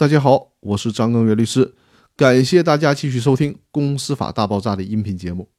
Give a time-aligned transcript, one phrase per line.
[0.00, 1.74] 大家好，我是张根元律师，
[2.16, 5.50] 感谢大家继续收听《公司法大爆炸》的音频节目。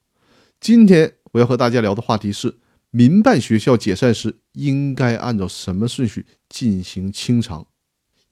[0.60, 2.58] 今天我要和大家聊的话题是：
[2.90, 7.68] 民办学校解散时应该按照什么顺序进行清偿？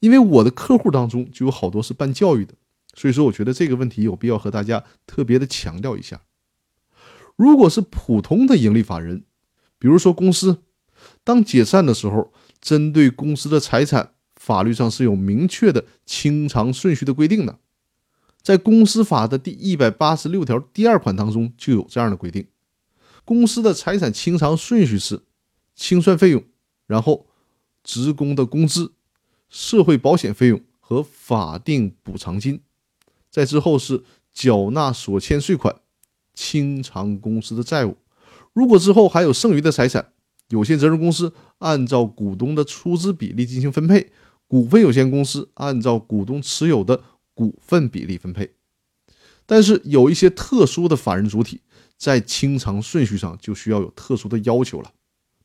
[0.00, 2.54] 因为我的客户当中就有好多是办教育的，
[2.96, 6.22] 所以说我觉得这个问题有必要和大家特别的强调一下。
[7.36, 9.22] 如果是普通的盈利法人，
[9.78, 10.64] 比如说公司，
[11.22, 14.14] 当解散的时候，针对公司的财产。
[14.50, 17.60] 法律上是有明确的清偿顺序的规定的，
[18.42, 22.48] 在公司法的第一百八十六条第二款当中就有这样的规定：
[23.24, 25.22] 公司的财产清偿顺序是
[25.76, 26.42] 清算费用，
[26.88, 27.26] 然后
[27.84, 28.90] 职工的工资、
[29.48, 32.60] 社会保险费用和法定补偿金，
[33.30, 34.02] 在之后是
[34.34, 35.76] 缴纳所欠税款、
[36.34, 37.96] 清偿公司的债务。
[38.52, 40.12] 如果之后还有剩余的财产，
[40.48, 44.10] 有限责任公司按照股东的出资比例进行分配。
[44.50, 47.00] 股份有限公司按照股东持有的
[47.34, 48.50] 股份比例分配，
[49.46, 51.60] 但是有一些特殊的法人主体
[51.96, 54.92] 在清偿顺序上就需要有特殊的要求了。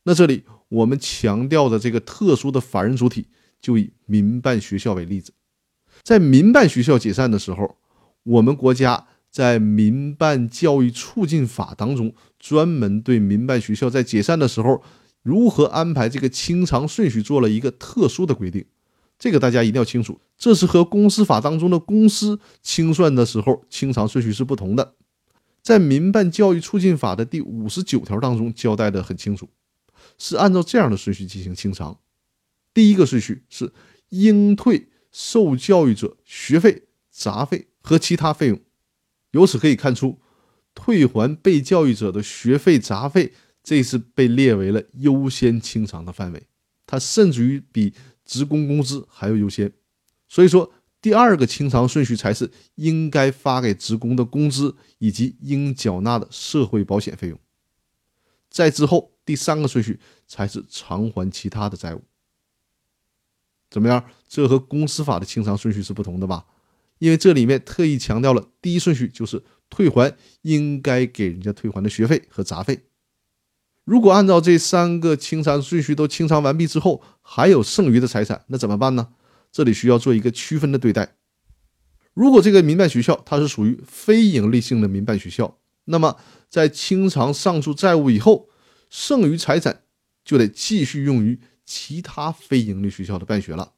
[0.02, 3.28] 那这里我们强调的这个特殊的法人主体，
[3.60, 5.32] 就以民办学校为例子。
[6.02, 7.76] 在民办学校解散的时候，
[8.24, 14.82] 我们国家在《民办教育促进法》当中专门对民办学校在解散的时候
[15.22, 18.64] 如何安排这个清偿顺序做了一个特殊的规定。
[19.18, 24.94] 这个大家一定要清楚，这是和公司法当中的公司清算的时候清偿顺序是不同的。
[25.62, 29.48] 在民办教育促进法的第五十九条当中交代的很清楚，
[30.18, 31.98] 是按照这样的顺序进行清偿。
[32.74, 33.72] 第一个顺序是
[34.10, 38.60] 应退受教育者学费、杂费和其他费用。
[39.30, 40.20] 由此可以看出，
[40.74, 43.32] 退还被教育者的学费、杂费，
[43.64, 46.42] 这是被列为了优先清偿的范围。
[46.84, 47.94] 它甚至于比。
[48.26, 49.72] 职工工资还要优先，
[50.28, 57.38] 所以说第二个清偿顺序才是应该发给职工的工资以及应缴纳的社会保险费用。
[58.50, 62.02] 在之后第三个顺序才是偿还其他的债务。
[63.70, 64.04] 怎么样？
[64.28, 66.46] 这和公司法的清偿顺序是不同的吧？
[66.98, 72.80] 因为这里面特意强调了第一顺序就是退还应该给人家退还的学费和杂费。
[73.86, 79.10] 如果按照这三个清偿顺序都清偿完毕之后，还有剩余的财产，那怎么办呢？
[79.52, 81.14] 这里需要做一个区分的对待。
[82.12, 86.16] 如果这个民办学校它是属于非盈利性的民办学校，那么
[86.50, 88.48] 在清偿上述债务以后，
[88.90, 89.82] 剩余财产
[90.24, 93.74] 就得继续用于其他非盈利学校的办学了。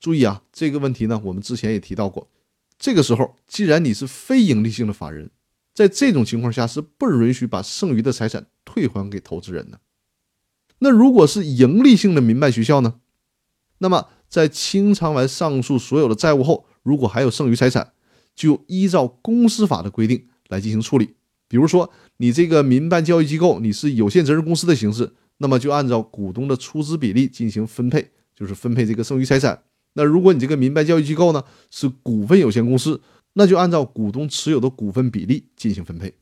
[0.00, 2.28] 注意啊，这个问题呢，我们之前也提到过。
[2.76, 5.30] 这个时候，既然你是非盈利性的法人，
[5.72, 9.80] 在这种情况下是不允许把剩余的财产退还给投资人的。
[10.78, 13.00] 那如果是盈利性的民办学校呢？
[13.78, 17.92] 那么在清偿完上述所有的债务后，如果还有剩余财产，
[18.36, 21.16] 就依照公司法的规定来进行处理。
[21.48, 29.64] 比如说，你这个民办教育机构你是有限责任公司的形式，那么就按照股东的出资比例进行分配，就是分配这个剩余财产。
[29.94, 33.00] 那如果你这个民办教育机构呢是股份有限公司，
[33.32, 36.14] 那就按照股东持有的股份比例进行分配。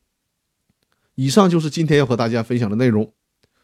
[1.19, 3.13] 以上就是今天要和大家分享的内容，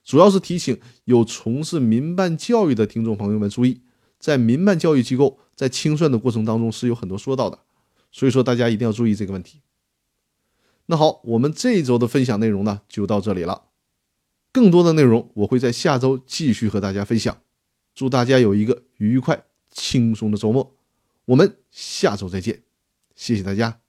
[0.03, 3.81] 主要是提醒有从事民办教育的听众朋友们注意，
[4.19, 7.61] 在民办教育机构在清算的过程当中是有很多说到的，
[8.11, 9.61] 所以说大家一定要注意这个问题。
[10.87, 13.67] 那好，我们这一周的分享内容呢就到这里了，
[14.51, 17.39] 更多的内容我会在下周继续和大家分享。
[17.95, 20.75] 祝大家有一个愉快轻松的周末，
[21.27, 22.65] 我们下周再见。
[23.15, 23.84] 谢谢大家。